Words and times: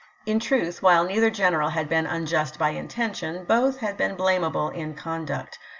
In 0.25 0.39
truth, 0.39 0.81
while 0.81 1.03
neither 1.03 1.29
general 1.29 1.69
had 1.69 1.87
been 1.87 2.07
"unjust 2.07 2.57
by 2.57 2.69
intention, 2.69 3.43
both 3.45 3.81
had 3.81 3.97
been 3.97 4.15
blamable 4.17 4.69
in 4.73 4.95
conduct. 4.95 5.59